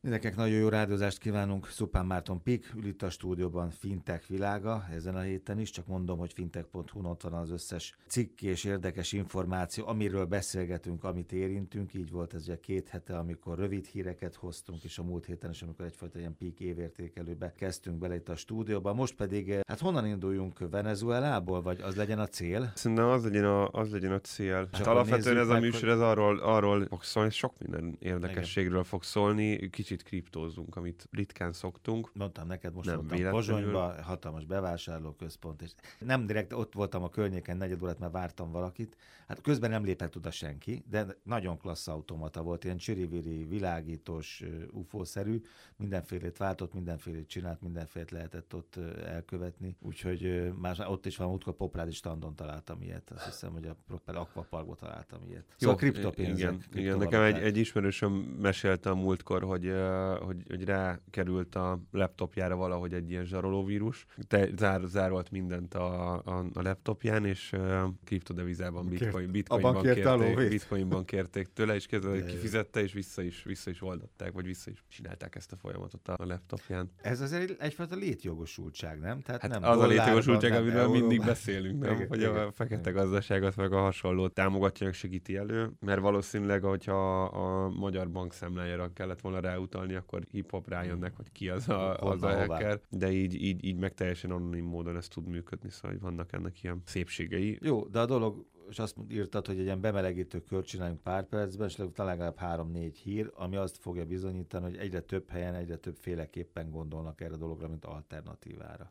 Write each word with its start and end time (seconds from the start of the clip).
Mindenkinek 0.00 0.36
nagyon 0.36 0.58
jó 0.58 0.68
rádiózást 0.68 1.18
kívánunk. 1.18 1.66
Szupán 1.66 2.06
Márton 2.06 2.42
Pik 2.42 2.72
ül 2.76 2.86
itt 2.86 3.02
a 3.02 3.10
stúdióban 3.10 3.70
Fintech 3.70 4.28
világa 4.28 4.86
ezen 4.92 5.16
a 5.16 5.20
héten 5.20 5.58
is. 5.58 5.70
Csak 5.70 5.86
mondom, 5.86 6.18
hogy 6.18 6.32
fintech.hu 6.32 7.08
ott 7.08 7.22
van 7.22 7.32
az 7.32 7.50
összes 7.50 7.96
cikk 8.06 8.42
és 8.42 8.64
érdekes 8.64 9.12
információ, 9.12 9.86
amiről 9.86 10.24
beszélgetünk, 10.24 11.04
amit 11.04 11.32
érintünk. 11.32 11.94
Így 11.94 12.10
volt 12.10 12.34
ez 12.34 12.42
ugye 12.42 12.60
két 12.60 12.88
hete, 12.88 13.18
amikor 13.18 13.58
rövid 13.58 13.86
híreket 13.86 14.34
hoztunk, 14.34 14.84
és 14.84 14.98
a 14.98 15.02
múlt 15.02 15.26
héten 15.26 15.50
is, 15.50 15.62
amikor 15.62 15.84
egyfajta 15.84 16.18
ilyen 16.18 16.36
Pik 16.36 16.60
évértékelőbe 16.60 17.52
kezdtünk 17.56 17.98
bele 17.98 18.14
itt 18.14 18.28
a 18.28 18.36
stúdióba. 18.36 18.94
Most 18.94 19.14
pedig, 19.14 19.60
hát 19.68 19.80
honnan 19.80 20.06
induljunk? 20.06 20.58
Venezuelából, 20.70 21.62
vagy 21.62 21.80
az 21.80 21.96
legyen 21.96 22.18
a 22.18 22.26
cél? 22.26 22.72
Szerintem 22.74 23.06
az 23.08 23.24
legyen 23.24 23.44
a, 23.44 23.68
az 23.68 23.90
legyen 23.90 24.12
a 24.12 24.20
cél. 24.20 24.68
Hát 24.72 24.86
alapvetően 24.86 25.36
ez 25.36 25.48
a 25.48 25.58
műsor 25.58 25.88
ez 25.88 26.00
arról, 26.00 26.38
arról 26.38 26.86
fog 26.86 27.02
szólni, 27.02 27.30
sok 27.30 27.58
minden 27.58 27.96
érdekességről 27.98 28.84
fog 28.84 29.02
szólni. 29.02 29.68
Kicsit 29.70 29.87
kicsit 29.88 30.02
kriptózunk, 30.02 30.76
amit 30.76 31.08
ritkán 31.12 31.52
szoktunk. 31.52 32.10
Mondtam 32.14 32.46
neked, 32.46 32.74
most 32.74 32.88
nem 32.88 33.06
voltam 33.06 33.30
Pozsonyba, 33.30 34.02
hatalmas 34.02 34.44
bevásárlóközpont, 34.44 35.62
és 35.62 35.70
nem 35.98 36.26
direkt 36.26 36.52
ott 36.52 36.72
voltam 36.72 37.02
a 37.02 37.08
környéken 37.08 37.56
negyed 37.56 37.82
órát, 37.82 37.98
mert 37.98 38.12
vártam 38.12 38.50
valakit. 38.50 38.96
Hát 39.28 39.40
közben 39.40 39.70
nem 39.70 39.84
lépett 39.84 40.16
oda 40.16 40.30
senki, 40.30 40.84
de 40.90 41.06
nagyon 41.22 41.58
klassz 41.58 41.88
automata 41.88 42.42
volt, 42.42 42.64
ilyen 42.64 42.76
csiriviri, 42.76 43.44
világítós, 43.44 44.44
UFO-szerű, 44.70 45.42
mindenfélét 45.76 46.36
váltott, 46.36 46.74
mindenfélét 46.74 47.28
csinált, 47.28 47.62
mindenfélét 47.62 48.10
lehetett 48.10 48.54
ott 48.54 48.76
elkövetni, 49.04 49.76
úgyhogy 49.80 50.52
már 50.60 50.86
ott 50.88 51.06
is 51.06 51.16
van, 51.16 51.28
útkor 51.28 51.54
Poprádi 51.54 51.92
standon 51.92 52.34
találtam 52.34 52.82
ilyet, 52.82 53.10
azt 53.10 53.24
hiszem, 53.24 53.52
hogy 53.52 53.66
a 53.66 53.76
Proper 53.86 54.16
Aquaparkban 54.16 54.76
találtam 54.76 55.20
ilyet. 55.28 55.44
Szóval 55.56 55.76
Jó, 55.80 55.90
kriptopénzek. 55.90 56.52
Igen, 56.52 56.82
igen, 56.82 56.98
nekem 56.98 57.22
egy, 57.22 57.38
egy 57.38 57.56
ismerősöm 57.56 58.12
mesélte 58.40 58.90
a 58.90 58.94
múltkor, 58.94 59.42
hogy 59.42 59.72
hogy, 60.20 60.42
hogy 60.48 60.64
rákerült 60.64 61.54
a 61.54 61.80
laptopjára 61.90 62.56
valahogy 62.56 62.92
egy 62.92 63.10
ilyen 63.10 63.24
zsarolóvírus, 63.24 64.06
Te, 64.28 64.48
zár, 64.56 64.80
zárolt 64.84 65.30
mindent 65.30 65.74
a, 65.74 66.14
a, 66.14 66.44
a 66.54 66.62
laptopján, 66.62 67.24
és 67.24 67.52
uh, 67.52 67.82
kriptodevizában, 68.04 68.88
bitcoin, 68.88 69.30
bitcoinban, 69.30 69.82
kérték, 69.82 70.48
bitcoinban 70.48 71.04
kérték 71.04 71.48
tőle, 71.52 71.74
és 71.74 71.86
kezdve 71.86 72.24
kifizette, 72.24 72.82
és 72.82 72.92
vissza 72.92 73.22
is, 73.22 73.42
vissza 73.42 73.70
is 73.70 73.82
oldották, 73.82 74.32
vagy 74.32 74.46
vissza 74.46 74.70
is 74.70 74.84
csinálták 74.88 75.34
ezt 75.34 75.52
a 75.52 75.56
folyamatot 75.56 76.08
a, 76.08 76.14
a 76.18 76.26
laptopján. 76.26 76.90
Ez 77.02 77.20
azért 77.20 77.60
egyfajta 77.60 77.96
létjogosultság, 77.96 78.98
nem? 78.98 79.20
Tehát 79.20 79.40
hát 79.40 79.50
nem 79.50 79.62
az 79.62 79.80
a 79.80 79.86
létjogosultság, 79.86 80.52
amiről 80.52 80.78
euróban. 80.78 81.00
mindig 81.00 81.24
beszélünk, 81.24 81.80
nem? 81.80 81.94
Igen, 81.94 82.08
hogy 82.08 82.20
igen, 82.20 82.36
a 82.36 82.52
fekete 82.52 82.90
igen. 82.90 83.02
gazdaságot, 83.02 83.56
meg 83.56 83.72
a 83.72 83.80
hasonlót 83.80 84.34
támogatja, 84.34 84.92
segíti 84.92 85.36
elő, 85.36 85.70
mert 85.80 86.00
valószínűleg, 86.00 86.62
hogyha 86.62 87.22
a 87.22 87.68
magyar 87.68 88.10
bankszámlájára 88.10 88.92
kellett 88.92 89.20
volna 89.20 89.40
ráutalni, 89.40 89.66
utalni, 89.68 89.94
akkor 89.94 90.26
hip-hop 90.30 90.68
rájönnek, 90.68 91.16
hogy 91.16 91.32
ki 91.32 91.48
az 91.48 91.68
a, 91.68 91.96
az 91.96 92.22
a 92.22 92.36
hacker, 92.36 92.80
de 92.90 93.10
így, 93.10 93.34
így, 93.34 93.64
így 93.64 93.76
meg 93.76 93.94
teljesen 93.94 94.30
anonim 94.30 94.64
módon 94.64 94.96
ez 94.96 95.08
tud 95.08 95.26
működni, 95.26 95.70
szóval 95.70 95.90
hogy 95.90 96.00
vannak 96.00 96.32
ennek 96.32 96.62
ilyen 96.62 96.82
szépségei. 96.84 97.58
Jó, 97.62 97.86
de 97.86 98.00
a 98.00 98.06
dolog 98.06 98.46
és 98.68 98.78
azt 98.78 98.96
írtad, 99.10 99.46
hogy 99.46 99.58
egy 99.58 99.64
ilyen 99.64 99.80
bemelegítő 99.80 100.42
kört 100.42 100.66
csináljunk 100.66 101.02
pár 101.02 101.28
percben, 101.28 101.68
és 101.68 101.76
legalább 101.96 102.36
három-négy 102.36 102.98
hír, 102.98 103.32
ami 103.34 103.56
azt 103.56 103.78
fogja 103.78 104.04
bizonyítani, 104.04 104.64
hogy 104.64 104.76
egyre 104.76 105.00
több 105.00 105.28
helyen, 105.28 105.54
egyre 105.54 105.76
többféleképpen 105.76 106.70
gondolnak 106.70 107.20
erre 107.20 107.34
a 107.34 107.36
dologra, 107.36 107.68
mint 107.68 107.84
alternatívára. 107.84 108.86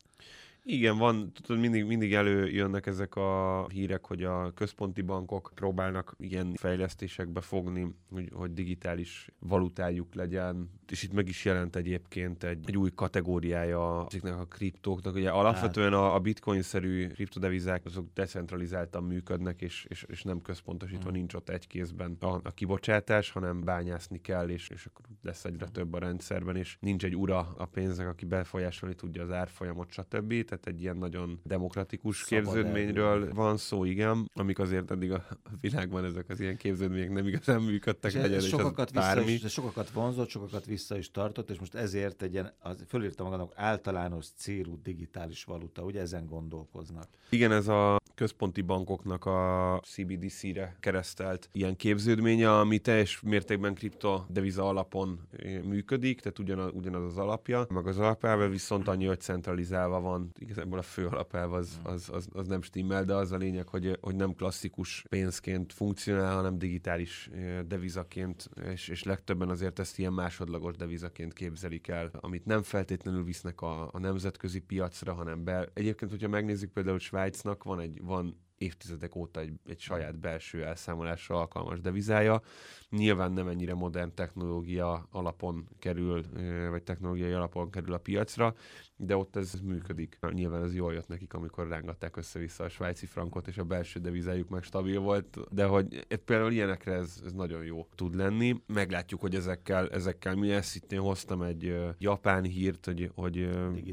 Igen, 0.70 0.98
van, 0.98 1.32
tudod, 1.32 1.60
mindig, 1.60 1.84
mindig 1.84 2.14
előjönnek 2.14 2.86
ezek 2.86 3.16
a 3.16 3.66
hírek, 3.68 4.06
hogy 4.06 4.22
a 4.22 4.52
központi 4.54 5.02
bankok 5.02 5.52
próbálnak 5.54 6.14
ilyen 6.18 6.54
fejlesztésekbe 6.54 7.40
fogni, 7.40 7.94
hogy, 8.10 8.30
hogy 8.32 8.52
digitális 8.52 9.28
valutájuk 9.38 10.14
legyen, 10.14 10.70
és 10.90 11.02
itt 11.02 11.12
meg 11.12 11.28
is 11.28 11.44
jelent 11.44 11.76
egyébként 11.76 12.44
egy, 12.44 12.64
egy 12.66 12.76
új 12.76 12.90
kategóriája 12.94 14.06
ezeknek 14.08 14.38
a 14.38 14.44
kriptóknak. 14.44 15.14
Ugye 15.14 15.30
alapvetően 15.30 15.92
a, 15.92 16.14
a 16.14 16.18
bitcoin-szerű 16.18 17.06
kriptodevizák 17.06 17.84
azok 17.84 18.06
decentralizáltan 18.14 19.04
működnek, 19.04 19.60
és, 19.60 19.86
és, 19.88 20.04
és 20.08 20.22
nem 20.22 20.40
központosítva, 20.40 21.08
hmm. 21.08 21.18
nincs 21.18 21.34
ott 21.34 21.48
egy 21.48 21.66
kézben 21.66 22.16
a, 22.20 22.26
a 22.26 22.50
kibocsátás, 22.54 23.30
hanem 23.30 23.64
bányászni 23.64 24.20
kell, 24.20 24.48
és, 24.48 24.68
és 24.68 24.86
akkor 24.86 25.04
lesz 25.22 25.44
egyre 25.44 25.64
hmm. 25.64 25.72
több 25.72 25.92
a 25.92 25.98
rendszerben, 25.98 26.56
és 26.56 26.76
nincs 26.80 27.04
egy 27.04 27.16
ura 27.16 27.54
a 27.56 27.64
pénznek, 27.64 28.08
aki 28.08 28.24
befolyásolni 28.24 28.94
tudja 28.94 29.22
az 29.22 29.30
árfolyamot, 29.30 29.90
stb. 29.90 30.44
Tehát 30.44 30.57
egy 30.66 30.80
ilyen 30.80 30.96
nagyon 30.96 31.40
demokratikus 31.44 32.22
Szabad 32.22 32.44
képződményről 32.44 33.12
elmúl. 33.12 33.34
van 33.34 33.56
szó, 33.56 33.84
igen, 33.84 34.30
amik 34.34 34.58
azért 34.58 34.90
eddig 34.90 35.12
a 35.12 35.26
világban 35.60 36.04
ezek 36.04 36.28
az 36.28 36.40
ilyen 36.40 36.56
képződmények 36.56 37.12
nem 37.12 37.26
igazán 37.26 37.62
működtek. 37.62 38.12
És 38.12 38.20
legyen, 38.20 38.40
sokakat, 38.40 38.90
vissza 38.90 39.20
is, 39.20 39.52
sokakat 39.52 39.90
vonzott, 39.90 40.28
sokakat 40.28 40.64
vissza 40.64 40.98
is 40.98 41.10
tartott, 41.10 41.50
és 41.50 41.58
most 41.58 41.74
ezért 41.74 42.22
egy 42.22 42.32
ilyen, 42.32 42.52
az, 42.58 42.84
fölírtam 42.88 43.26
magának 43.26 43.52
általános 43.54 44.26
célú 44.36 44.80
digitális 44.82 45.44
valuta, 45.44 45.82
ugye 45.82 46.00
ezen 46.00 46.26
gondolkoznak. 46.26 47.08
Igen, 47.30 47.52
ez 47.52 47.68
a 47.68 47.96
központi 48.18 48.60
bankoknak 48.60 49.24
a 49.24 49.80
CBDC-re 49.84 50.76
keresztelt 50.80 51.48
ilyen 51.52 51.76
képződménye, 51.76 52.58
ami 52.58 52.78
teljes 52.78 53.20
mértékben 53.20 53.74
kriptodeviza 53.74 54.68
alapon 54.68 55.20
eh, 55.30 55.62
működik, 55.62 56.20
tehát 56.20 56.38
ugyanaz, 56.38 56.70
ugyanaz 56.74 57.04
az 57.04 57.16
alapja, 57.16 57.66
meg 57.68 57.86
az 57.86 57.98
alapelve 57.98 58.48
viszont 58.48 58.88
annyi, 58.88 59.04
hogy 59.04 59.20
centralizálva 59.20 60.00
van. 60.00 60.32
Igazából 60.48 60.78
a 60.78 60.82
fő 60.82 61.06
alapelv 61.06 61.52
az, 61.52 61.80
az, 61.82 62.08
az, 62.12 62.28
az 62.32 62.46
nem 62.46 62.62
stimmel, 62.62 63.04
de 63.04 63.14
az 63.14 63.32
a 63.32 63.36
lényeg, 63.36 63.68
hogy, 63.68 63.98
hogy 64.00 64.14
nem 64.14 64.34
klasszikus 64.34 65.04
pénzként 65.08 65.72
funkcionál, 65.72 66.34
hanem 66.34 66.58
digitális 66.58 67.30
devizaként, 67.66 68.48
és, 68.70 68.88
és 68.88 69.02
legtöbben 69.02 69.48
azért 69.48 69.78
ezt 69.78 69.98
ilyen 69.98 70.12
másodlagos 70.12 70.76
devizaként 70.76 71.32
képzelik 71.32 71.88
el, 71.88 72.10
amit 72.12 72.44
nem 72.44 72.62
feltétlenül 72.62 73.24
visznek 73.24 73.60
a, 73.60 73.88
a 73.92 73.98
nemzetközi 73.98 74.60
piacra, 74.60 75.12
hanem 75.12 75.44
be. 75.44 75.68
Egyébként, 75.74 76.10
hogyha 76.10 76.28
megnézzük 76.28 76.72
például 76.72 76.98
Svájcnak, 76.98 77.64
van 77.64 77.80
egy 77.80 78.00
van 78.02 78.47
évtizedek 78.58 79.14
óta 79.14 79.40
egy, 79.40 79.52
egy 79.66 79.80
saját 79.80 80.18
belső 80.18 80.64
elszámolásra 80.64 81.36
alkalmas 81.36 81.80
devizája. 81.80 82.42
Nyilván 82.90 83.32
nem 83.32 83.48
ennyire 83.48 83.74
modern 83.74 84.14
technológia 84.14 85.06
alapon 85.10 85.68
kerül, 85.78 86.24
vagy 86.70 86.82
technológiai 86.82 87.32
alapon 87.32 87.70
kerül 87.70 87.92
a 87.92 87.98
piacra, 87.98 88.54
de 88.96 89.16
ott 89.16 89.36
ez 89.36 89.52
működik. 89.62 90.18
Nyilván 90.32 90.62
ez 90.62 90.74
jól 90.74 90.92
jött 90.92 91.08
nekik, 91.08 91.34
amikor 91.34 91.68
rángatták 91.68 92.16
össze-vissza 92.16 92.64
a 92.64 92.68
svájci 92.68 93.06
frankot, 93.06 93.46
és 93.46 93.58
a 93.58 93.64
belső 93.64 94.00
devizájuk 94.00 94.48
meg 94.48 94.62
stabil 94.62 95.00
volt, 95.00 95.38
de 95.50 95.64
hogy 95.64 96.06
például 96.24 96.52
ilyenekre 96.52 96.92
ez, 96.92 97.20
ez 97.24 97.32
nagyon 97.32 97.64
jó 97.64 97.88
tud 97.94 98.14
lenni. 98.14 98.62
Meglátjuk, 98.66 99.20
hogy 99.20 99.34
ezekkel, 99.34 99.88
ezekkel 99.90 100.34
mi 100.34 100.48
lesz. 100.48 100.74
Itt 100.74 100.92
én 100.92 101.00
hoztam 101.00 101.42
egy 101.42 101.76
japán 101.98 102.44
hírt, 102.44 102.84
hogy, 102.84 103.10
hogy 103.14 103.48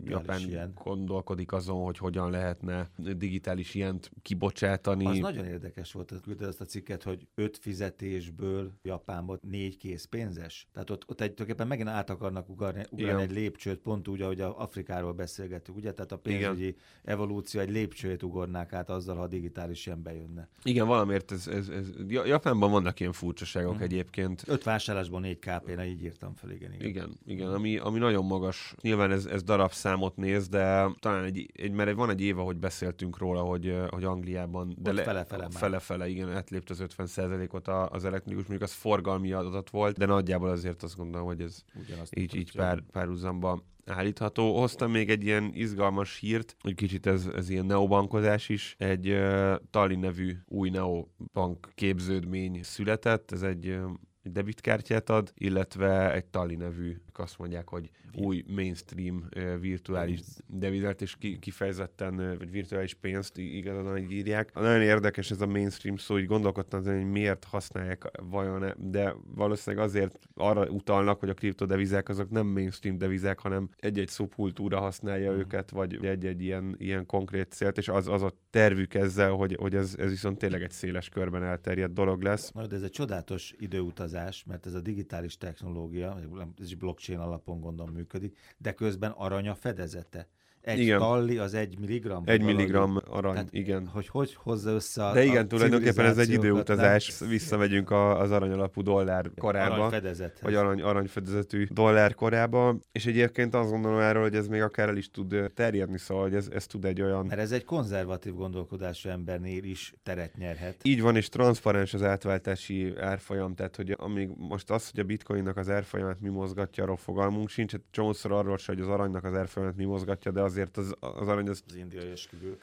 Japán 0.06 0.40
ilyen. 0.40 0.72
gondolkodik 0.84 1.52
azon, 1.52 1.84
hogy 1.84 1.98
hogyan 1.98 2.30
lehetne 2.30 2.90
digitális 2.98 3.74
ilyent 3.74 4.12
kibocsátani. 4.56 5.06
Az 5.06 5.18
nagyon 5.18 5.46
érdekes 5.46 5.92
volt, 5.92 6.14
hogy 6.26 6.42
ezt 6.42 6.62
a 6.62 6.66
cikket, 6.66 7.04
hogy 7.04 7.28
öt 7.36 7.58
fizetésből 7.58 8.72
Japánban 8.84 9.40
négy 9.42 9.78
készpénzes. 9.78 10.68
Tehát 10.74 10.90
ott, 10.90 11.04
ott 11.10 11.22
egy 11.22 11.34
tulajdonképpen 11.34 11.68
megint 11.68 11.90
át 11.90 12.10
akarnak 12.10 12.50
ugrani, 12.50 12.86
ugrani 12.90 13.22
egy 13.22 13.32
lépcsőt, 13.32 13.80
pont 13.80 14.08
úgy, 14.08 14.22
ahogy 14.22 14.42
a 14.42 14.60
Afrika 14.60 14.94
Amerikáról 14.96 15.14
beszélgetünk, 15.14 15.78
ugye? 15.78 15.94
Tehát 15.94 16.12
a 16.12 16.18
pénzügyi 16.18 16.68
Igen. 16.68 16.80
evolúció 17.04 17.60
egy 17.60 17.70
lépcsőt 17.70 18.24
ugornák 18.24 18.74
át 18.74 18.90
azzal, 18.90 19.16
ha 19.16 19.28
digitális 19.28 19.86
ilyen 19.86 20.02
bejönne. 20.02 20.50
Igen, 20.64 20.88
valamiért 20.88 21.32
ez, 21.32 21.48
ez, 21.48 21.70
ez 21.70 21.88
Japánban 22.08 22.72
vannak 22.72 23.00
ilyen 23.00 23.12
furcsaságok 23.12 23.78
mm. 23.78 23.82
egyébként. 23.82 24.44
Öt 24.48 24.64
vásárlásban 24.64 25.22
négy 25.22 25.40
kp 25.40 25.82
így 25.86 26.04
írtam 26.04 26.34
fel, 26.36 26.52
igen. 26.52 26.74
Igen, 26.74 26.88
igen, 26.88 27.18
igen 27.26 27.48
ami, 27.48 27.78
ami 27.78 28.00
nagyon 28.00 28.26
magas. 28.26 28.76
Nyilván 28.82 29.12
ez, 29.12 29.26
ez 29.26 29.44
darabszámot 29.44 30.16
néz, 30.16 30.48
de 30.48 30.88
talán 31.00 31.24
egy, 31.24 31.50
egy, 31.54 31.72
mert 31.72 31.94
van 31.94 32.10
egy 32.10 32.22
év, 32.22 32.36
hogy 32.36 32.58
beszéltünk 32.58 33.18
róla, 33.18 33.42
hogy, 33.42 33.76
hogy 33.90 34.04
Angliában 34.04 34.45
de 34.78 34.94
le, 34.94 35.04
fele-fele, 35.04 35.48
fele-fele, 35.50 36.08
igen, 36.08 36.30
átlépte 36.30 36.74
az 36.74 36.84
50%-ot 36.98 37.68
az 37.68 38.06
elektronikus, 38.06 38.48
mondjuk 38.48 38.70
az 38.70 38.76
forgalmi 38.76 39.32
adat 39.32 39.70
volt, 39.70 39.98
de 39.98 40.06
nagyjából 40.06 40.50
azért 40.50 40.84
azt 40.84 40.96
gondolom, 40.96 41.28
hogy 41.28 41.42
ez 41.42 41.64
Ugyanazt 41.86 42.18
így, 42.18 42.36
így 42.36 42.56
pár, 42.56 42.82
párhuzamba 42.92 43.64
állítható. 43.86 44.60
Hoztam 44.60 44.92
még 44.92 45.10
egy 45.10 45.24
ilyen 45.24 45.52
izgalmas 45.54 46.20
hírt, 46.20 46.56
hogy 46.62 46.76
kicsit 46.76 47.06
ez, 47.06 47.28
ez 47.36 47.50
ilyen 47.50 47.66
neobankozás 47.66 48.50
is. 48.50 48.76
Egy 48.78 49.10
uh, 49.10 49.56
Tallinn 49.70 50.00
nevű 50.00 50.38
új 50.46 50.70
neobank 50.70 51.70
képződmény 51.76 52.60
született, 52.64 53.32
ez 53.32 53.42
egy 53.42 53.68
uh, 53.68 53.92
debitkártyát 54.32 55.10
ad, 55.10 55.32
illetve 55.36 56.14
egy 56.14 56.26
Tali 56.26 56.56
nevű, 56.56 56.98
azt 57.20 57.38
mondják, 57.38 57.70
hogy 57.70 57.90
új 58.14 58.44
mainstream 58.48 59.30
virtuális 59.60 60.20
devizát, 60.48 61.02
és 61.02 61.18
kifejezetten, 61.40 62.38
vagy 62.38 62.52
virtuális 62.52 62.94
pénzt 62.94 63.38
igazán 63.38 63.98
így 63.98 64.12
írják. 64.12 64.54
Nagyon 64.54 64.82
érdekes 64.82 65.32
ez 65.32 65.42
a 65.42 65.48
mainstream 65.48 65.98
szó, 65.98 66.14
hogy 66.14 66.26
gondolkodtam 66.26 66.84
hogy 66.84 67.10
miért 67.12 67.44
használják 67.44 68.12
vajon, 68.30 68.74
de 68.78 69.16
valószínűleg 69.36 69.86
azért 69.86 70.20
arra 70.34 70.70
utalnak, 70.70 71.20
hogy 71.20 71.30
a 71.30 71.34
kriptodevizák 71.34 72.10
azok 72.10 72.30
nem 72.30 72.48
mainstream 72.48 72.98
devizák, 72.98 73.40
hanem 73.40 73.70
egy-egy 73.78 74.08
szubkultúra 74.08 74.80
használja 74.80 75.32
mm. 75.32 75.38
őket, 75.38 75.70
vagy 75.70 76.06
egy-egy 76.06 76.42
ilyen, 76.42 76.76
ilyen 76.78 77.06
konkrét 77.06 77.52
célt, 77.52 77.78
és 77.78 77.88
az, 77.88 78.08
az 78.08 78.22
a 78.22 78.32
tervük 78.50 78.94
ezzel, 78.94 79.32
hogy, 79.32 79.56
hogy 79.60 79.76
ez, 79.76 79.96
ez 79.98 80.10
viszont 80.10 80.38
tényleg 80.38 80.62
egy 80.62 80.72
széles 80.72 81.10
körben 81.10 81.44
elterjedt 81.44 81.94
dolog 81.94 82.22
lesz. 82.22 82.52
Na, 82.52 82.68
de 82.68 82.76
ez 82.76 82.82
egy 82.82 82.92
csodálatos 82.92 83.54
időutazás 83.58 84.44
mert 84.46 84.66
ez 84.66 84.74
a 84.74 84.82
digitális 84.82 85.38
technológia, 85.38 86.18
ez 86.60 86.66
is 86.66 86.76
blockchain 86.76 87.05
alapon 87.14 87.60
gondolom 87.60 87.94
működik, 87.94 88.38
de 88.58 88.74
közben 88.74 89.12
arany 89.12 89.48
a 89.48 89.56
fedezete 89.56 90.28
egy 90.66 90.80
igen. 90.80 91.00
talli 91.00 91.38
az 91.38 91.54
egy 91.54 91.80
milligram. 91.80 92.24
Egy 92.26 92.42
milligram 92.42 93.00
arany, 93.10 93.34
Tehát, 93.34 93.48
igen. 93.52 93.88
Hogy 93.88 94.08
hogy 94.08 94.34
hozza 94.34 94.72
össze 94.72 95.06
a 95.06 95.14
De 95.14 95.24
igen, 95.24 95.44
a 95.44 95.48
tulajdonképpen 95.48 96.06
ez 96.06 96.18
egy 96.18 96.30
időutazás, 96.30 97.20
nem? 97.20 97.30
visszamegyünk 97.30 97.90
a, 97.90 98.20
az 98.20 98.32
aranyalapú 98.32 98.82
dollár 98.82 99.32
korába. 99.38 99.74
Aranyfedezethez. 99.74 100.42
Vagy 100.42 100.56
arany, 100.56 100.82
aranyfedezetű 100.82 101.68
dollár 101.70 102.14
korába. 102.14 102.78
És 102.92 103.06
egyébként 103.06 103.56
azt 103.56 103.70
gondolom 103.70 104.00
erről, 104.00 104.22
hogy 104.22 104.36
ez 104.36 104.48
még 104.48 104.62
akár 104.62 104.90
el 104.90 104.98
is 104.98 105.12
tud 105.12 105.52
terjedni, 105.54 105.98
szóval 105.98 106.24
hogy 106.24 106.36
ez, 106.36 106.48
ez 106.54 106.66
tud 106.66 106.86
egy 106.86 107.02
olyan... 107.02 107.26
Mert 107.26 107.42
ez 107.42 107.52
egy 107.52 107.64
konzervatív 107.64 108.34
gondolkodású 108.34 109.10
embernél 109.10 109.64
is 109.64 109.94
teret 110.04 110.38
nyerhet. 110.38 110.76
Így 110.84 111.02
van, 111.02 111.16
és 111.16 111.30
transzparens 111.30 111.94
az 111.94 112.04
átváltási 112.04 112.94
árfolyam, 113.00 113.56
tehát 113.56 113.76
hogy 113.76 113.96
amíg 113.98 114.30
most 114.38 114.72
az, 114.72 114.90
hogy 114.90 115.00
a 115.00 115.04
bitcoinnak 115.04 115.58
az 115.58 115.70
árfolyamát 115.70 116.22
mi 116.22 116.30
mozgatja, 116.30 116.84
arról 116.84 116.98
fogalmunk 116.98 117.50
sincs, 117.50 117.72
hát 117.72 117.82
csomószor 117.92 118.32
arról 118.32 118.58
se, 118.58 118.72
hogy 118.74 118.82
az 118.82 118.88
aranynak 118.88 119.24
az 119.24 119.34
árfolyamát 119.34 119.76
mi 119.76 119.86
mozgatja, 119.86 120.32
de 120.32 120.42
az 120.42 120.55
azért 120.56 120.78
az, 120.78 120.96
az 121.00 121.28
arany 121.28 121.50
az... 121.50 121.64
Az 121.68 121.76
indiai 121.76 122.12
esküvők. 122.12 122.62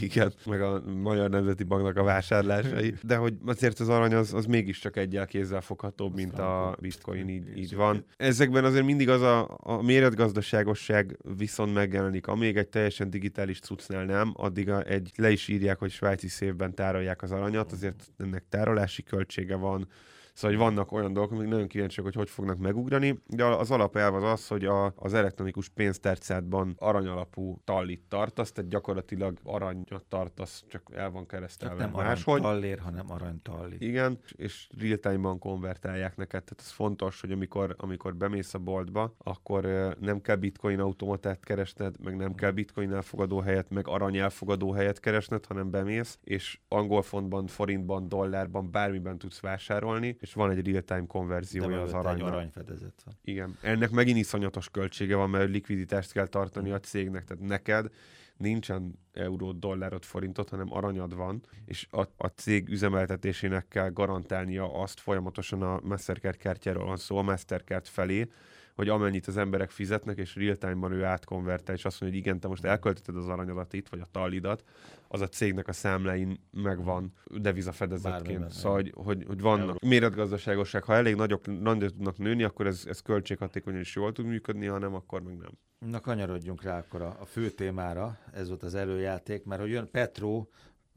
igen, 0.00 0.32
meg 0.46 0.60
a 0.60 0.82
Magyar 1.02 1.30
Nemzeti 1.30 1.64
Banknak 1.64 1.96
a 1.96 2.02
vásárlásai, 2.02 2.94
de 3.02 3.16
hogy 3.16 3.34
azért 3.46 3.80
az 3.80 3.88
arany 3.88 4.14
az, 4.14 4.34
az 4.34 4.46
mégiscsak 4.46 4.96
egyel 4.96 5.26
kézzel 5.26 5.60
foghatóbb, 5.60 6.14
mint 6.14 6.38
a 6.38 6.76
bitcoin, 6.80 7.28
így, 7.28 7.58
így 7.58 7.74
van. 7.74 8.04
Ezekben 8.16 8.64
azért 8.64 8.84
mindig 8.84 9.08
az 9.08 9.22
a, 9.22 9.58
a 9.62 9.82
méretgazdaságosság 9.82 11.18
viszont 11.36 11.74
megjelenik. 11.74 12.26
Amíg 12.26 12.56
egy 12.56 12.68
teljesen 12.68 13.10
digitális 13.10 13.60
cuccnál 13.60 14.04
nem, 14.04 14.32
addig 14.36 14.70
a, 14.70 14.82
egy 14.82 15.10
le 15.16 15.30
is 15.30 15.48
írják, 15.48 15.78
hogy 15.78 15.90
svájci 15.90 16.28
szévben 16.28 16.74
tárolják 16.74 17.22
az 17.22 17.32
aranyat, 17.32 17.72
azért 17.72 18.10
ennek 18.18 18.44
tárolási 18.48 19.02
költsége 19.02 19.56
van, 19.56 19.88
Szóval, 20.36 20.56
hogy 20.56 20.66
vannak 20.66 20.92
olyan 20.92 21.12
dolgok, 21.12 21.32
amik 21.32 21.48
nagyon 21.48 21.66
kíváncsiak, 21.66 22.04
hogy 22.06 22.14
hogy 22.14 22.30
fognak 22.30 22.58
megugrani, 22.58 23.18
de 23.26 23.44
az 23.44 23.70
alapelv 23.70 24.14
az 24.14 24.22
az, 24.22 24.48
hogy 24.48 24.64
a, 24.64 24.92
az 24.96 25.14
elektronikus 25.14 25.68
pénztárcádban 25.68 26.74
aranyalapú 26.78 27.60
tallit 27.64 28.02
tartasz, 28.08 28.52
tehát 28.52 28.70
gyakorlatilag 28.70 29.38
aranyat 29.42 30.04
tartasz, 30.08 30.64
csak 30.68 30.90
el 30.94 31.10
van 31.10 31.26
keresztelve 31.26 31.84
nem 31.84 31.90
máshogy. 31.90 32.40
tallér, 32.40 32.78
hanem 32.78 33.10
aranytallit. 33.10 33.82
Igen, 33.82 34.18
és 34.36 34.68
real-time-ban 34.78 35.38
konvertálják 35.38 36.16
neked, 36.16 36.44
tehát 36.44 36.60
ez 36.60 36.70
fontos, 36.70 37.20
hogy 37.20 37.30
amikor, 37.32 37.74
amikor 37.78 38.16
bemész 38.16 38.54
a 38.54 38.58
boltba, 38.58 39.14
akkor 39.18 39.64
nem 40.00 40.20
kell 40.20 40.36
bitcoin 40.36 40.80
automatát 40.80 41.44
keresned, 41.44 41.94
meg 42.02 42.16
nem 42.16 42.34
kell 42.34 42.50
bitcoin 42.50 42.92
elfogadó 42.92 43.40
helyet, 43.40 43.70
meg 43.70 43.88
arany 43.88 44.16
elfogadó 44.16 44.72
helyet 44.72 45.00
keresned, 45.00 45.46
hanem 45.46 45.70
bemész, 45.70 46.18
és 46.22 46.58
angol 46.68 47.02
fontban, 47.02 47.46
forintban, 47.46 48.08
dollárban, 48.08 48.70
bármiben 48.70 49.18
tudsz 49.18 49.40
vásárolni, 49.40 50.16
és 50.26 50.32
van 50.32 50.50
egy 50.50 50.66
real-time 50.66 51.06
konverziója 51.06 51.82
az 51.82 51.92
aranynak. 51.92 52.26
Aranyfedezet 52.26 53.02
van. 53.04 53.14
Igen. 53.22 53.58
Ennek 53.60 53.90
megint 53.90 54.18
iszonyatos 54.18 54.70
költsége 54.70 55.16
van, 55.16 55.30
mert 55.30 55.50
likviditást 55.50 56.12
kell 56.12 56.26
tartani 56.26 56.70
a 56.70 56.80
cégnek, 56.80 57.24
tehát 57.24 57.44
neked 57.44 57.90
nincsen 58.36 58.98
euró, 59.12 59.52
dollárod, 59.52 60.04
forintot, 60.04 60.48
hanem 60.48 60.72
aranyad 60.72 61.14
van, 61.14 61.42
és 61.64 61.86
a, 61.90 62.00
a 62.16 62.26
cég 62.26 62.68
üzemeltetésének 62.68 63.68
kell 63.68 63.90
garantálnia 63.90 64.80
azt 64.80 65.00
folyamatosan 65.00 65.62
a 65.62 65.80
Mastercard 65.82 66.36
kártyáról 66.36 66.84
van 66.84 66.96
szó, 66.96 67.16
a 67.16 67.22
Mastercard 67.22 67.86
felé, 67.86 68.28
hogy 68.76 68.88
amennyit 68.88 69.26
az 69.26 69.36
emberek 69.36 69.70
fizetnek, 69.70 70.18
és 70.18 70.34
real-time-ban 70.34 70.92
ő 70.92 71.04
átkonvertál, 71.04 71.76
és 71.76 71.84
azt 71.84 72.00
mondja, 72.00 72.18
hogy 72.18 72.26
igen, 72.26 72.40
te 72.40 72.48
most 72.48 72.64
elköltötted 72.64 73.16
az 73.16 73.28
aranyadat 73.28 73.72
itt, 73.72 73.88
vagy 73.88 74.00
a 74.00 74.06
tallidat, 74.10 74.64
az 75.08 75.20
a 75.20 75.28
cégnek 75.28 75.68
a 75.68 75.72
számláin 75.72 76.40
megvan 76.50 77.12
devizafedezetként. 77.30 78.50
Szóval, 78.50 78.74
hogy, 78.74 78.92
hogy, 78.94 79.24
hogy 79.26 79.40
vannak 79.40 79.80
méretgazdaságosság. 79.80 80.82
Ha 80.82 80.94
elég 80.94 81.14
nagyok, 81.14 81.60
nagyok 81.60 81.90
tudnak 81.90 82.18
nőni, 82.18 82.42
akkor 82.42 82.66
ez, 82.66 82.84
ez 82.86 83.00
költséghatékonyan 83.00 83.80
is 83.80 83.94
jól 83.94 84.12
tud 84.12 84.26
működni, 84.26 84.66
ha 84.66 84.78
nem, 84.78 84.94
akkor 84.94 85.22
meg 85.22 85.36
nem. 85.36 85.50
Na 85.78 86.00
kanyarodjunk 86.00 86.62
rá 86.62 86.78
akkor 86.78 87.02
a, 87.02 87.16
a 87.20 87.24
fő 87.24 87.50
témára, 87.50 88.18
ez 88.32 88.48
volt 88.48 88.62
az 88.62 88.74
előjáték, 88.74 89.44
mert 89.44 89.60
hogy 89.60 89.70
jön 89.70 89.88
Petro, 89.90 90.46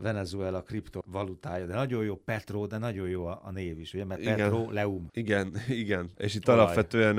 Venezuela 0.02 0.62
kriptovalutája, 0.62 1.66
de 1.66 1.74
nagyon 1.74 2.04
jó 2.04 2.16
Petro, 2.16 2.68
de 2.68 2.78
nagyon 2.78 3.08
jó 3.08 3.26
a, 3.26 3.42
a 3.44 3.52
név 3.52 3.80
is, 3.80 3.94
ugye, 3.94 4.06
mert 4.06 4.22
igen. 4.22 4.36
Petro 4.36 4.72
Leum. 4.72 5.08
Igen, 5.12 5.54
igen. 5.68 6.10
És 6.18 6.36
itt 6.36 6.48
Olaj. 6.48 6.60
alapvetően, 6.60 7.18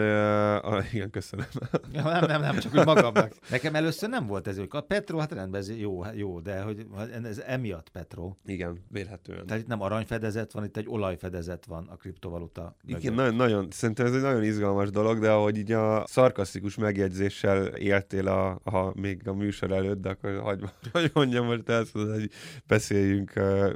uh, 0.65 0.73
uh, 0.73 0.95
igen, 0.95 1.11
köszönöm. 1.11 1.47
Ja, 1.93 2.03
nem, 2.21 2.27
nem, 2.27 2.41
nem, 2.41 2.59
csak 2.59 2.75
úgy 2.75 2.85
magamnak. 2.85 3.33
Nekem 3.51 3.75
először 3.75 4.09
nem 4.09 4.27
volt 4.27 4.47
ez, 4.47 4.59
hogy 4.59 4.69
a 4.71 4.81
Petro, 4.81 5.19
hát 5.19 5.33
rendben, 5.33 5.61
ez 5.61 5.79
jó, 5.79 6.03
jó, 6.15 6.41
de 6.41 6.63
hogy 6.63 6.87
ez 7.23 7.39
emiatt 7.39 7.89
Petro. 7.89 8.35
Igen, 8.45 8.85
vélhetően. 8.89 9.47
Tehát 9.47 9.63
itt 9.63 9.69
nem 9.69 9.83
aranyfedezet 9.83 10.53
van, 10.53 10.65
itt 10.65 10.77
egy 10.77 10.89
olajfedezet 10.89 11.67
van 11.67 11.87
a 11.89 11.97
kriptovaluta. 11.97 12.77
Igen, 12.87 13.15
nagyon, 13.15 13.35
nagyon, 13.35 13.67
szerintem 13.71 14.07
ez 14.07 14.15
egy 14.15 14.23
nagyon 14.23 14.45
izgalmas 14.45 14.91
dolog, 14.91 15.19
de 15.19 15.31
ahogy 15.31 15.57
így 15.57 15.73
a 15.73 16.05
szarkasztikus 16.07 16.77
megjegyzéssel 16.77 17.67
éltél 17.67 18.29
a, 18.29 18.61
a, 18.65 18.93
még 19.01 19.29
a 19.29 19.33
műsor 19.33 19.73
előtt, 19.73 20.01
de 20.01 20.09
akkor 20.09 20.39
hagyd, 20.39 20.65
hogy 20.93 21.11
mondjam 21.15 21.47
most 21.47 21.69
ezt, 21.69 21.93
hogy 21.93 22.31
beszéljünk 22.71 23.33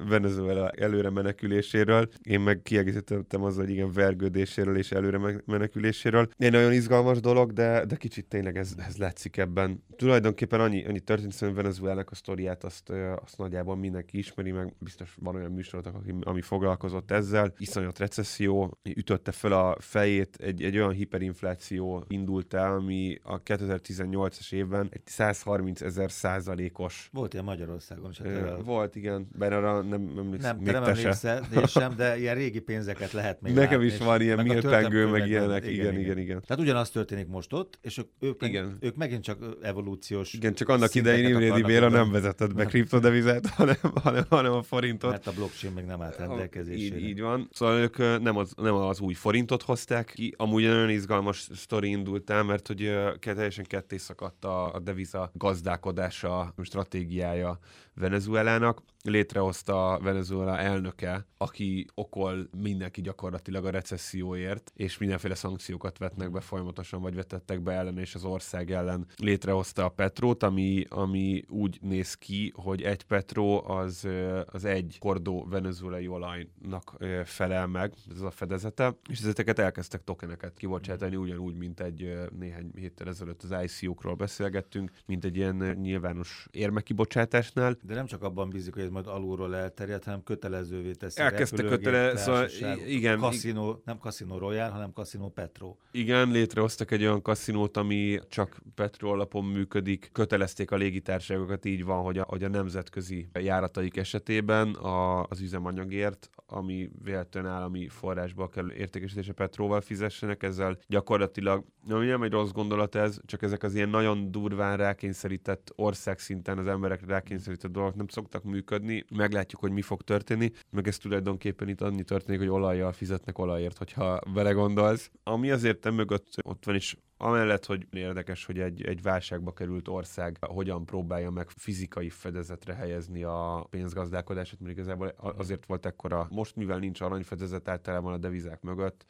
Venezuela 0.08 0.70
előre 0.70 1.11
meneküléséről. 1.11 2.08
Én 2.23 2.41
meg 2.41 2.62
kiegészítettem 2.62 3.43
azzal, 3.43 3.64
hogy 3.64 3.73
igen, 3.73 3.93
vergődéséről 3.93 4.76
és 4.76 4.93
előre 4.93 5.41
meneküléséről. 5.46 6.29
Egy 6.37 6.52
nagyon 6.52 6.73
izgalmas 6.73 7.20
dolog, 7.20 7.52
de, 7.52 7.85
de 7.85 7.96
kicsit 7.96 8.26
tényleg 8.26 8.56
ez, 8.56 8.75
ez 8.88 8.96
látszik 8.96 9.37
ebben. 9.37 9.85
Tulajdonképpen 9.96 10.61
annyi, 10.61 10.85
annyi 10.85 11.00
történt, 11.00 11.38
hogy 11.38 11.55
Venezuelának 11.55 12.11
a 12.11 12.14
sztoriát 12.14 12.64
azt, 12.64 12.91
azt 13.23 13.38
nagyjából 13.38 13.76
mindenki 13.76 14.19
ismeri, 14.19 14.50
meg 14.50 14.75
biztos 14.79 15.17
van 15.20 15.35
olyan 15.35 15.52
műsorotok, 15.52 15.94
aki, 15.94 16.14
ami 16.20 16.40
foglalkozott 16.40 17.11
ezzel. 17.11 17.52
Iszonyat 17.58 17.99
recesszió 17.99 18.79
ütötte 18.82 19.32
fel 19.32 19.52
a 19.52 19.76
fejét, 19.81 20.37
egy, 20.40 20.62
egy 20.62 20.76
olyan 20.76 20.93
hiperinfláció 20.93 22.05
indult 22.08 22.55
el, 22.55 22.73
ami 22.75 23.19
a 23.23 23.43
2018-as 23.43 24.52
évben 24.52 24.88
egy 24.90 25.02
130 25.05 25.81
ezer 25.81 26.11
százalékos. 26.11 27.08
Volt 27.12 27.32
ilyen 27.32 27.44
Magyarországon 27.44 28.11
is. 28.11 28.19
Hát 28.19 28.62
volt 28.62 28.84
volt, 28.85 28.97
igen, 28.97 29.29
bár 29.39 29.53
arra 29.53 29.83
nem 29.83 30.15
emlékszem. 30.19 30.57
Nem, 30.57 30.65
te 30.65 30.73
nem 30.73 30.85
emlékszel, 30.85 31.47
én 31.55 31.67
sem, 31.67 31.97
de 31.97 32.19
ilyen 32.19 32.35
régi 32.35 32.61
pénzeket 32.61 33.13
lehet 33.13 33.41
még 33.41 33.55
Nekem 33.55 33.81
látni, 33.81 33.87
is 33.87 33.99
van 33.99 34.21
ilyen 34.21 34.43
milpengő, 34.43 35.07
meg 35.07 35.29
ilyenek, 35.29 35.67
igen, 35.67 35.75
igen, 35.75 36.01
igen, 36.01 36.19
igen. 36.19 36.43
Tehát 36.47 36.63
ugyanaz 36.63 36.91
történik 36.91 37.27
most 37.27 37.53
ott, 37.53 37.79
és 37.83 38.01
ők, 38.21 38.43
igen. 38.43 38.77
ők 38.81 38.97
megint 38.97 39.23
csak 39.23 39.39
evolúciós 39.63 40.33
Igen, 40.33 40.55
csak 40.55 40.69
annak 40.69 40.95
idején 40.95 41.29
Imrédi 41.29 41.63
Béla 41.63 41.89
nem 41.89 42.11
vezetett 42.11 42.55
be 42.55 42.65
kriptodevizet, 42.65 43.47
hanem, 43.57 43.77
hanem, 44.03 44.25
hanem 44.29 44.53
a 44.53 44.63
forintot. 44.63 45.11
Mert 45.11 45.27
a 45.27 45.33
blockchain 45.33 45.75
még 45.75 45.85
nem 45.85 46.03
állt 46.03 46.17
rendelkezésére. 46.17 46.97
Így, 46.97 47.05
így 47.09 47.21
van. 47.21 47.49
Szóval 47.53 47.79
ők 47.79 48.23
nem 48.23 48.37
az, 48.37 48.53
nem 48.57 48.75
az 48.75 49.01
új 49.01 49.15
forintot 49.15 49.63
hozták 49.63 50.13
ki, 50.15 50.35
amúgy 50.37 50.63
nagyon 50.63 50.91
izgalmas 50.91 51.49
sztori 51.55 51.89
indult 51.89 52.31
el, 52.31 52.43
mert 52.43 52.67
hogy 52.67 52.95
teljesen 53.21 53.65
ketté 53.65 53.97
szakadt 53.97 54.45
a, 54.45 54.75
a 54.75 54.79
deviza 54.79 55.31
gazdálkodása, 55.35 56.55
stratégiája 56.62 57.59
Venezuelának. 57.95 58.83
Létrehozta 59.08 59.99
Venezuela 60.02 60.58
elnöke, 60.58 61.26
aki 61.37 61.87
okol 61.94 62.49
mindenki 62.58 63.00
gyakorlatilag 63.00 63.64
a 63.64 63.70
recesszióért, 63.70 64.73
és 64.75 64.99
mindenféle 64.99 65.34
szankciókat 65.34 65.99
vetnek 65.99 66.30
be 66.30 66.40
folyamatosan, 66.40 67.00
vagy 67.00 67.14
vetettek 67.14 67.62
be 67.62 67.73
ellen 67.73 67.99
és 67.99 68.14
az 68.14 68.25
ország 68.25 68.70
ellen. 68.70 69.06
Létrehozta 69.16 69.84
a 69.84 69.88
Petrót, 69.88 70.42
ami, 70.42 70.84
ami 70.88 71.42
úgy 71.49 71.78
néz 71.80 72.14
ki, 72.14 72.52
hogy 72.54 72.82
egy 72.82 73.02
Petró 73.02 73.64
az, 73.68 74.08
az 74.46 74.64
egy 74.64 74.96
kordó 75.00 75.46
venezuelai 75.50 76.08
olajnak 76.08 76.96
felel 77.25 77.66
meg, 77.66 77.94
ez 78.11 78.20
a 78.20 78.30
fedezete, 78.30 78.96
és 79.11 79.20
ezeket 79.20 79.58
elkezdtek 79.58 80.04
tokeneket 80.04 80.56
kibocsátani, 80.56 81.16
ugyanúgy, 81.16 81.56
mint 81.56 81.80
egy 81.80 82.14
néhány 82.38 82.70
héttel 82.75 83.08
ezelőtt 83.08 83.42
az 83.42 83.54
ICO-król 83.62 84.14
beszélgettünk, 84.14 84.90
mint 85.06 85.25
egy 85.25 85.37
ilyen 85.37 85.56
nyilvános 85.80 86.46
érmekibocsátásnál, 86.50 87.76
de 87.82 87.94
nem 87.94 88.06
csak 88.06 88.23
abban 88.23 88.50
bízik, 88.50 88.75
hogy 88.75 88.82
ez 88.82 88.90
majd 88.95 89.07
alulról 89.07 89.57
elterjed, 89.57 90.05
hanem 90.05 90.23
kötelezővé 90.23 90.93
teszi. 90.93 91.21
Elkezdte 91.21 91.63
kötele, 91.63 92.17
szóval 92.17 92.49
igen. 92.87 93.19
Casino, 93.21 93.77
nem 93.85 93.99
Casino 93.99 94.39
Royal, 94.39 94.71
hanem 94.71 94.91
Casino 94.93 95.29
Petro. 95.29 95.77
Igen, 95.91 96.31
létrehoztak 96.31 96.91
egy 96.91 97.03
olyan 97.03 97.23
kaszinót, 97.23 97.77
ami 97.77 98.19
csak 98.29 98.63
Petro 98.75 99.11
alapon 99.11 99.45
működik. 99.45 100.09
Kötelezték 100.13 100.71
a 100.71 100.77
légitársaságokat, 100.77 101.65
így 101.65 101.85
van, 101.85 102.03
hogy 102.03 102.19
a, 102.19 102.25
hogy 102.29 102.45
a 102.45 102.49
nemzetközi 102.49 103.29
járataik 103.33 103.97
esetében 103.97 104.75
a, 104.75 105.23
az 105.23 105.41
üzemanyagért, 105.41 106.31
ami 106.47 106.91
véletlenül 107.05 107.51
állami 107.51 107.89
forrásba 107.89 108.49
kell 108.49 108.73
értékesítése 108.73 109.33
Petróval 109.33 109.81
fizessenek, 109.81 110.43
ezzel 110.43 110.79
gyakorlatilag, 110.87 111.65
ami 111.89 112.07
nem 112.07 112.23
egy 112.23 112.31
rossz 112.31 112.51
gondolat 112.51 112.95
ez, 112.95 113.19
csak 113.27 113.43
ezek 113.43 113.63
az 113.63 113.75
ilyen 113.75 113.89
nagyon 113.89 114.31
durván 114.31 114.77
rákényszerített 114.77 115.73
országszinten 115.77 116.59
az 116.59 116.67
emberekre 116.67 117.07
rákényszerített 117.07 117.73
dolgok 117.73 117.95
nem 117.95 118.09
szoktak 118.09 118.45
működni. 118.45 118.84
Meglátjuk, 119.11 119.61
hogy 119.61 119.71
mi 119.71 119.83
fog 119.83 120.03
történni, 120.03 120.50
meg 120.71 120.88
ez 120.88 120.99
tulajdonképpen 120.99 121.69
itt 121.69 121.81
annyi 121.81 122.03
történik, 122.03 122.41
hogy 122.41 122.49
olajjal 122.49 122.93
fizetnek 122.93 123.38
olajért, 123.38 123.79
hogyha 123.79 124.21
belegondolsz. 124.33 125.11
Ami 125.23 125.50
azért 125.50 125.91
mögött 125.91 126.26
ott 126.43 126.64
van 126.64 126.75
is 126.75 126.97
Amellett, 127.17 127.67
hogy 127.67 127.87
érdekes, 127.91 128.45
hogy 128.45 128.59
egy, 128.59 128.83
egy 128.85 129.03
válságba 129.03 129.53
került 129.53 129.88
ország 129.88 130.38
hogyan 130.41 130.85
próbálja 130.85 131.31
meg 131.31 131.50
fizikai 131.50 132.09
fedezetre 132.09 132.75
helyezni 132.75 133.23
a 133.23 133.67
pénzgazdálkodását, 133.71 134.61
mert 134.61 134.73
igazából 134.73 135.14
azért 135.17 135.67
volt 135.67 135.87
ekkora, 135.87 136.26
most 136.31 136.57
mivel 136.57 136.79
nincs 136.79 137.00
aranyfedezet 137.00 137.69
általában 137.69 138.12
a 138.12 138.19
devizák 138.19 138.61
mögött, 138.61 139.07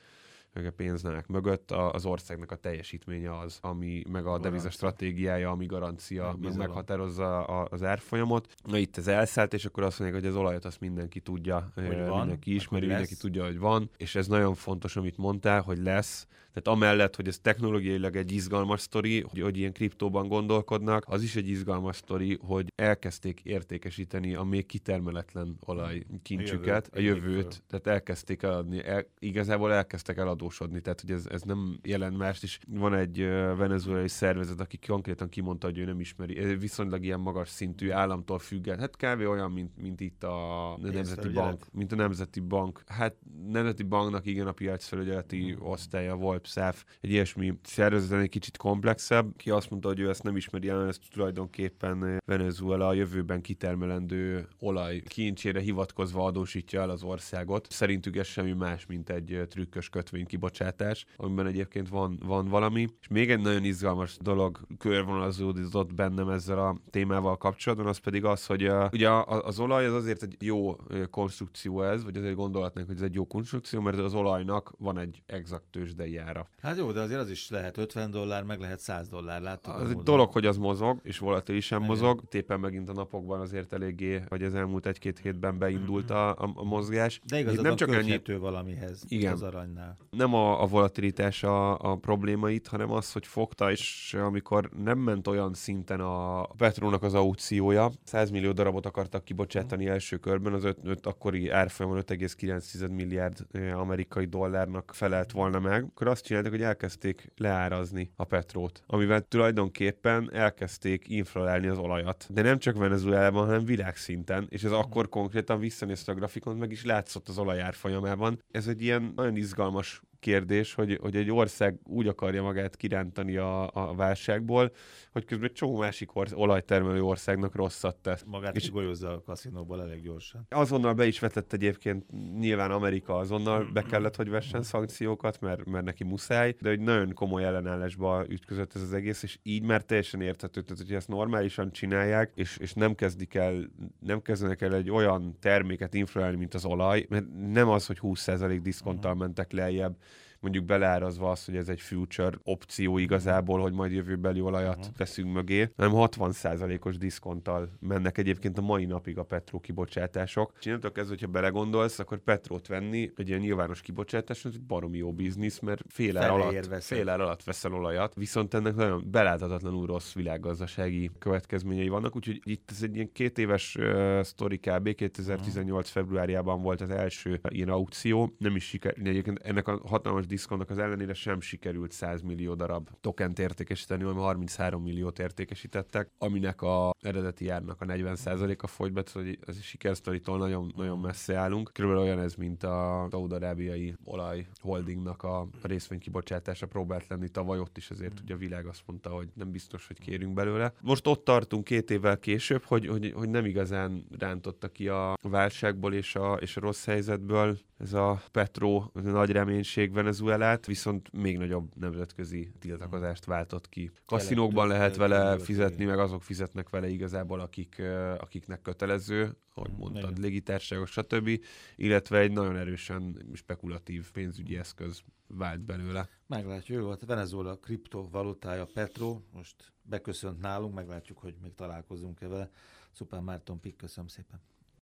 meg 0.54 0.66
a 0.66 0.72
pénznemek 0.72 1.26
mögött 1.26 1.70
az 1.70 2.04
országnak 2.04 2.50
a 2.50 2.56
teljesítménye 2.56 3.38
az, 3.38 3.58
ami 3.60 4.02
meg 4.08 4.26
a 4.26 4.38
deviza 4.38 4.70
stratégiája, 4.70 5.50
ami 5.50 5.66
garancia, 5.66 6.36
meg 6.40 6.56
meghatározza 6.56 7.44
az 7.44 7.82
árfolyamot. 7.82 8.54
Na 8.64 8.78
itt 8.78 8.96
ez 8.96 9.06
elszállt, 9.06 9.54
és 9.54 9.64
akkor 9.64 9.82
azt 9.82 9.98
mondják, 9.98 10.22
hogy 10.22 10.30
az 10.30 10.36
olajat 10.36 10.64
azt 10.64 10.80
mindenki 10.80 11.20
tudja, 11.20 11.72
hogy 11.74 12.06
van, 12.06 12.18
mindenki 12.18 12.54
ismeri, 12.54 12.86
mindenki 12.86 13.16
tudja, 13.16 13.44
hogy 13.44 13.58
van, 13.58 13.90
és 13.96 14.14
ez 14.14 14.26
nagyon 14.26 14.54
fontos, 14.54 14.96
amit 14.96 15.16
mondtál, 15.16 15.60
hogy 15.60 15.78
lesz, 15.78 16.26
tehát 16.54 16.78
amellett, 16.78 17.16
hogy 17.16 17.28
ez 17.28 17.38
technológiailag 17.38 18.16
egy 18.16 18.32
izgalmas 18.32 18.80
sztori, 18.80 19.20
hogy, 19.20 19.40
hogy 19.40 19.58
ilyen 19.58 19.72
kriptóban 19.72 20.28
gondolkodnak, 20.28 21.04
az 21.06 21.22
is 21.22 21.36
egy 21.36 21.48
izgalmas 21.48 21.96
sztori, 21.96 22.38
hogy 22.40 22.72
elkezdték 22.74 23.40
értékesíteni 23.42 24.34
a 24.34 24.42
még 24.42 24.66
kitermeletlen 24.66 25.56
olajkincsüket, 25.60 26.90
a 26.92 27.00
jövőt, 27.00 27.24
a 27.24 27.28
jövőt. 27.28 27.62
Tehát 27.68 27.86
elkezdték 27.86 28.42
eladni, 28.42 28.84
el, 28.84 29.04
igazából 29.18 29.72
elkezdtek 29.72 30.18
eladósodni, 30.44 30.80
tehát 30.80 31.00
hogy 31.00 31.10
ez, 31.10 31.26
ez 31.26 31.42
nem 31.42 31.78
jelent 31.82 32.16
mást 32.16 32.42
is. 32.42 32.58
Van 32.68 32.94
egy 32.94 33.18
venezuelai 33.56 34.08
szervezet, 34.08 34.60
aki 34.60 34.78
konkrétan 34.86 35.28
kimondta, 35.28 35.66
hogy 35.66 35.78
ő 35.78 35.84
nem 35.84 36.00
ismeri, 36.00 36.56
viszonylag 36.56 37.04
ilyen 37.04 37.20
magas 37.20 37.48
szintű 37.48 37.90
államtól 37.90 38.38
függet. 38.38 38.80
Hát 38.80 38.96
kávé 38.96 39.24
olyan, 39.24 39.50
mint, 39.50 39.76
mint 39.76 40.00
itt 40.00 40.24
a 40.24 40.78
Nemzeti 40.82 41.28
Bank, 41.28 41.66
mint 41.72 41.92
a 41.92 41.96
Nemzeti 41.96 42.40
Bank. 42.40 42.82
Hát 42.86 43.16
Nemzeti 43.48 43.82
Banknak 43.82 44.26
igen 44.26 44.46
a 44.46 44.52
piacfelügyeleti 44.52 45.56
osztálya 45.58 46.16
volt 46.16 46.46
SAF, 46.46 46.84
egy 47.00 47.10
ilyesmi 47.10 47.58
szervezeten 47.62 48.20
egy 48.20 48.28
kicsit 48.28 48.56
komplexebb, 48.56 49.36
ki 49.36 49.50
azt 49.50 49.70
mondta, 49.70 49.88
hogy 49.88 50.00
ő 50.00 50.08
ezt 50.08 50.22
nem 50.22 50.36
ismeri 50.36 50.68
el, 50.68 50.86
ezt 50.86 51.02
tulajdonképpen 51.10 52.22
Venezuela 52.26 52.86
a 52.86 52.92
jövőben 52.92 53.40
kitermelendő 53.40 54.48
olaj 54.58 55.02
kincsére 55.06 55.60
hivatkozva 55.60 56.24
adósítja 56.24 56.80
el 56.80 56.90
az 56.90 57.02
országot. 57.02 57.66
Szerintük 57.70 58.16
ez 58.16 58.26
semmi 58.26 58.52
más, 58.52 58.86
mint 58.86 59.10
egy 59.10 59.46
trükkös 59.48 59.88
kötvénykibocsátás, 60.34 61.04
amiben 61.16 61.46
egyébként 61.46 61.88
van, 61.88 62.18
van 62.24 62.48
valami. 62.48 62.88
És 63.00 63.08
még 63.08 63.30
egy 63.30 63.40
nagyon 63.40 63.64
izgalmas 63.64 64.16
dolog 64.20 64.60
körvonalazódott 64.78 65.94
bennem 65.94 66.28
ezzel 66.28 66.58
a 66.58 66.76
témával 66.90 67.36
kapcsolatban, 67.36 67.86
az 67.86 67.98
pedig 67.98 68.24
az, 68.24 68.46
hogy 68.46 68.68
uh, 68.68 68.84
ugye 68.92 69.10
az 69.26 69.58
olaj 69.58 69.86
az 69.86 69.94
azért 69.94 70.22
egy 70.22 70.36
jó 70.40 70.76
konstrukció 71.10 71.82
ez, 71.82 72.04
vagy 72.04 72.16
azért 72.16 72.34
gondolhatnánk, 72.34 72.86
hogy 72.86 72.96
ez 72.96 73.02
egy 73.02 73.14
jó 73.14 73.26
konstrukció, 73.26 73.80
mert 73.80 73.98
az 73.98 74.14
olajnak 74.14 74.72
van 74.78 74.98
egy 74.98 75.22
exakt 75.26 75.64
tőzsdei 75.70 76.16
ára. 76.16 76.48
Hát 76.62 76.76
jó, 76.76 76.92
de 76.92 77.00
azért 77.00 77.20
az 77.20 77.30
is 77.30 77.50
lehet 77.50 77.76
50 77.78 78.10
dollár, 78.10 78.42
meg 78.42 78.60
lehet 78.60 78.78
100 78.80 79.08
dollár, 79.08 79.40
láttuk. 79.40 79.74
Az 79.74 79.90
egy 79.90 79.96
dolog, 79.96 80.32
hogy 80.32 80.46
az 80.46 80.56
mozog, 80.56 81.00
és 81.02 81.18
volatilisem 81.18 81.78
Igen. 81.78 81.90
mozog. 81.90 82.22
Tépen 82.28 82.60
megint 82.60 82.88
a 82.88 82.92
napokban 82.92 83.40
azért 83.40 83.72
eléggé, 83.72 84.22
vagy 84.28 84.42
az 84.42 84.54
elmúlt 84.54 84.86
egy-két 84.86 85.18
hétben 85.18 85.58
beindult 85.58 86.10
a, 86.10 86.28
a, 86.30 86.50
a 86.54 86.64
mozgás. 86.64 87.20
De 87.26 87.38
igaz, 87.38 87.60
nem 87.60 87.76
csak 87.76 87.94
ennyi 87.94 88.20
valamihez 88.38 89.04
Igen. 89.08 89.32
az 89.32 89.42
aranynál. 89.42 89.96
Nem 90.10 90.23
a, 90.32 90.62
a 90.62 90.66
volatilitás 90.66 91.42
a, 91.42 91.78
a 91.78 91.96
probléma 91.96 92.50
itt, 92.50 92.66
hanem 92.66 92.90
az, 92.90 93.12
hogy 93.12 93.26
fogta, 93.26 93.70
és 93.70 94.14
amikor 94.20 94.70
nem 94.84 94.98
ment 94.98 95.26
olyan 95.26 95.54
szinten 95.54 96.00
a 96.00 96.42
Petrónak 96.42 97.02
az 97.02 97.14
aukciója, 97.14 97.90
100 98.04 98.30
millió 98.30 98.52
darabot 98.52 98.86
akartak 98.86 99.24
kibocsátani 99.24 99.86
első 99.86 100.16
körben, 100.16 100.52
az 100.52 100.64
öt, 100.64 100.78
öt 100.82 101.06
akkori 101.06 101.50
árfolyamon 101.50 102.02
5,9 102.06 102.90
milliárd 102.90 103.46
amerikai 103.74 104.24
dollárnak 104.24 104.90
felelt 104.94 105.32
volna 105.32 105.58
meg, 105.58 105.82
akkor 105.82 106.08
azt 106.08 106.24
csináltak, 106.24 106.52
hogy 106.52 106.62
elkezdték 106.62 107.32
leárazni 107.36 108.10
a 108.16 108.24
petrót, 108.24 108.82
amivel 108.86 109.20
tulajdonképpen 109.20 110.30
elkezdték 110.32 111.08
infralálni 111.08 111.66
az 111.66 111.78
olajat. 111.78 112.26
De 112.30 112.42
nem 112.42 112.58
csak 112.58 112.76
Venezuelában, 112.76 113.46
hanem 113.46 113.64
világszinten, 113.64 114.46
és 114.48 114.62
ez 114.62 114.72
akkor 114.72 115.08
konkrétan 115.08 115.58
visszanézte 115.58 116.12
a 116.12 116.14
grafikon, 116.14 116.56
meg 116.56 116.70
is 116.70 116.84
látszott 116.84 117.28
az 117.28 117.38
olajár 117.38 117.74
folyamában. 117.74 118.42
Ez 118.50 118.66
egy 118.66 118.82
ilyen 118.82 119.12
nagyon 119.16 119.36
izgalmas 119.36 120.02
kérdés, 120.24 120.74
hogy, 120.74 120.98
hogy 121.00 121.16
egy 121.16 121.30
ország 121.30 121.78
úgy 121.86 122.06
akarja 122.06 122.42
magát 122.42 122.76
kirántani 122.76 123.36
a, 123.36 123.70
a 123.72 123.94
válságból, 123.94 124.72
hogy 125.12 125.24
közben 125.24 125.48
egy 125.48 125.54
csomó 125.54 125.76
másik 125.76 126.16
orsz, 126.16 126.32
olajtermelő 126.32 127.02
országnak 127.02 127.54
rosszat 127.54 127.96
tesz. 127.96 128.22
Magát 128.26 128.56
és 128.56 128.70
golyózza 128.70 129.12
a 129.12 129.22
kaszinóból 129.22 129.82
elég 129.82 130.02
gyorsan. 130.02 130.46
Azonnal 130.50 130.94
be 130.94 131.06
is 131.06 131.18
vetett 131.18 131.52
egyébként, 131.52 132.04
nyilván 132.38 132.70
Amerika 132.70 133.16
azonnal 133.16 133.70
be 133.72 133.82
kellett, 133.82 134.16
hogy 134.16 134.30
vessen 134.30 134.62
szankciókat, 134.62 135.40
mert, 135.40 135.64
mert 135.64 135.84
neki 135.84 136.04
muszáj, 136.04 136.54
de 136.60 136.70
egy 136.70 136.80
nagyon 136.80 137.12
komoly 137.12 137.44
ellenállásba 137.44 138.24
ütközött 138.28 138.74
ez 138.74 138.82
az 138.82 138.92
egész, 138.92 139.22
és 139.22 139.38
így 139.42 139.62
már 139.62 139.82
teljesen 139.82 140.20
érthető, 140.20 140.60
tehát 140.60 140.82
hogy 140.82 140.94
ezt 140.94 141.08
normálisan 141.08 141.72
csinálják, 141.72 142.32
és, 142.34 142.56
és 142.56 142.72
nem 142.72 142.94
kezdik 142.94 143.34
el, 143.34 143.70
nem 143.98 144.22
kezdenek 144.22 144.62
el 144.62 144.74
egy 144.74 144.90
olyan 144.90 145.36
terméket 145.40 145.94
influálni, 145.94 146.36
mint 146.36 146.54
az 146.54 146.64
olaj, 146.64 147.06
mert 147.08 147.24
nem 147.52 147.68
az, 147.68 147.86
hogy 147.86 147.98
20% 148.02 148.58
diszkonttal 148.62 149.14
mentek 149.14 149.52
lejjebb, 149.52 149.96
mondjuk 150.44 150.64
beleárazva 150.64 151.30
azt, 151.30 151.46
hogy 151.46 151.56
ez 151.56 151.68
egy 151.68 151.80
future 151.80 152.38
opció 152.42 152.98
igazából, 152.98 153.60
hogy 153.60 153.72
majd 153.72 153.92
jövőbeli 153.92 154.40
olajat 154.40 154.76
uh-huh. 154.76 154.94
teszünk 154.96 155.32
mögé, 155.32 155.70
hanem 155.76 155.92
60%-os 155.94 156.98
diszkonttal 156.98 157.68
mennek 157.80 158.18
egyébként 158.18 158.58
a 158.58 158.62
mai 158.62 158.84
napig 158.84 159.18
a 159.18 159.22
petró 159.22 159.60
kibocsátások. 159.60 160.52
Csináltok 160.58 160.98
ez, 160.98 161.08
hogyha 161.08 161.26
belegondolsz, 161.26 161.98
akkor 161.98 162.18
petrót 162.18 162.66
venni 162.66 163.12
egy 163.16 163.28
ilyen 163.28 163.40
nyilvános 163.40 163.80
kibocsátás, 163.80 164.44
ez 164.44 164.52
egy 164.54 164.62
baromi 164.62 164.98
jó 164.98 165.12
biznisz, 165.12 165.58
mert 165.58 165.82
fél 165.88 166.18
ár 166.18 166.30
alatt, 166.30 166.82
fél 166.82 167.08
ár 167.08 167.20
alatt 167.20 167.44
veszel 167.44 167.74
olajat, 167.74 168.14
viszont 168.14 168.54
ennek 168.54 168.74
nagyon 168.74 169.04
beláthatatlanul 169.10 169.86
rossz 169.86 170.12
világgazdasági 170.12 171.10
következményei 171.18 171.88
vannak, 171.88 172.16
úgyhogy 172.16 172.40
itt 172.44 172.70
ez 172.70 172.82
egy 172.82 172.94
ilyen 172.94 173.12
két 173.12 173.38
éves 173.38 173.76
uh, 173.76 174.22
sztori 174.22 174.58
kb. 174.58 174.94
2018 174.94 175.68
uh-huh. 175.70 175.84
februárjában 175.84 176.62
volt 176.62 176.80
az 176.80 176.90
első 176.90 177.40
ilyen 177.48 177.68
aukció, 177.68 178.34
nem 178.38 178.56
is 178.56 178.64
siker, 178.64 178.94
egyébként 179.04 179.38
ennek 179.42 179.68
a 179.68 179.80
hatalmas 179.86 180.26
diszkonnak 180.34 180.70
az 180.70 180.78
ellenére 180.78 181.14
sem 181.14 181.40
sikerült 181.40 181.92
100 181.92 182.22
millió 182.22 182.54
darab 182.54 182.88
tokent 183.00 183.38
értékesíteni, 183.38 184.02
hanem 184.02 184.18
33 184.18 184.82
milliót 184.82 185.18
értékesítettek, 185.18 186.10
aminek 186.18 186.62
a 186.62 186.94
eredeti 187.00 187.48
árnak 187.48 187.80
a 187.80 187.84
40%-a 187.84 188.66
fogy 188.66 188.92
be, 188.92 189.02
hogy 189.12 189.38
ez 189.46 189.56
a 189.56 189.62
sikersztoritól 189.62 190.38
nagyon, 190.38 190.72
nagyon 190.76 190.98
messze 190.98 191.36
állunk. 191.36 191.70
Körülbelül 191.72 192.04
olyan 192.04 192.18
ez, 192.18 192.34
mint 192.34 192.62
a 192.62 193.08
Saudarábiai 193.10 193.94
olaj 194.04 194.46
holdingnak 194.60 195.22
a 195.22 195.48
részvénykibocsátása 195.62 196.66
próbált 196.66 197.08
lenni 197.08 197.28
tavaly, 197.28 197.58
ott 197.58 197.76
is 197.76 197.90
azért 197.90 198.20
ugye 198.20 198.34
a 198.34 198.36
világ 198.38 198.66
azt 198.66 198.82
mondta, 198.86 199.10
hogy 199.10 199.28
nem 199.34 199.50
biztos, 199.50 199.86
hogy 199.86 199.98
kérünk 199.98 200.34
belőle. 200.34 200.72
Most 200.80 201.06
ott 201.06 201.24
tartunk 201.24 201.64
két 201.64 201.90
évvel 201.90 202.18
később, 202.18 202.62
hogy, 202.64 202.86
hogy, 202.86 203.12
hogy 203.14 203.28
nem 203.28 203.44
igazán 203.44 204.06
rántotta 204.18 204.68
ki 204.68 204.88
a 204.88 205.16
válságból 205.22 205.94
és 205.94 206.14
a, 206.14 206.32
és 206.32 206.56
a 206.56 206.60
rossz 206.60 206.84
helyzetből 206.84 207.58
ez 207.78 207.92
a 207.92 208.22
Petro 208.32 208.84
ez 208.94 209.06
a 209.06 209.10
nagy 209.10 209.30
reménység 209.30 209.92
Venezuelát, 210.24 210.66
viszont 210.66 211.12
még 211.12 211.38
nagyobb 211.38 211.76
nemzetközi 211.76 212.52
tiltakozást 212.58 213.24
váltott 213.24 213.68
ki. 213.68 213.90
Kaszinókban 214.06 214.68
lehet 214.68 214.96
vele 214.96 215.38
fizetni, 215.38 215.84
meg 215.84 215.98
azok 215.98 216.22
fizetnek 216.22 216.68
vele 216.68 216.88
igazából, 216.88 217.40
akik, 217.40 217.82
akiknek 218.18 218.62
kötelező, 218.62 219.36
ahogy 219.54 219.70
mondtad, 219.76 220.18
légitárságos, 220.18 220.90
stb. 220.90 221.40
Illetve 221.76 222.18
egy 222.18 222.32
nagyon 222.32 222.56
erősen 222.56 223.30
spekulatív 223.32 224.10
pénzügyi 224.10 224.56
eszköz 224.56 225.02
vált 225.26 225.60
belőle. 225.60 226.08
Meglátjuk, 226.26 226.78
jó, 226.78 226.88
hát 226.90 227.04
Venezuela 227.04 227.56
kriptovalutája 227.56 228.66
Petro, 228.74 229.20
most 229.32 229.72
beköszönt 229.82 230.40
nálunk, 230.40 230.74
meglátjuk, 230.74 231.18
hogy 231.18 231.34
még 231.42 231.54
találkozunk-e 231.54 232.28
vele. 232.28 232.50
Szuper 232.92 233.20
Márton 233.20 233.60
Pik, 233.60 233.76
köszönöm 233.76 234.08
szépen. 234.08 234.40